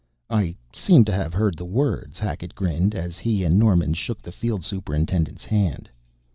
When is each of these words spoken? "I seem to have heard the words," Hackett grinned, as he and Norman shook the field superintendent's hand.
"I 0.31 0.55
seem 0.73 1.05
to 1.05 1.11
have 1.11 1.31
heard 1.31 1.57
the 1.57 1.63
words," 1.63 2.17
Hackett 2.17 2.55
grinned, 2.55 2.95
as 2.95 3.19
he 3.19 3.43
and 3.43 3.59
Norman 3.59 3.93
shook 3.93 4.19
the 4.19 4.31
field 4.31 4.63
superintendent's 4.63 5.45
hand. 5.45 5.91